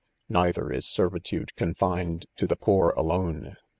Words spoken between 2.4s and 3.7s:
the poor alone.